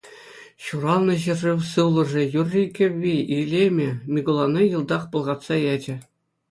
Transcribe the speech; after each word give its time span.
Ҫуралнӑ 0.67 1.15
ҫӗршыв 1.25 1.59
сывлӑшӗ, 1.73 2.23
юрри-кӗвви, 2.39 3.15
илемӗ 3.37 3.87
Микулана 4.17 4.61
йӑлтах 4.71 5.03
пӑлхатса 5.15 5.55
ячӗ. 5.73 5.95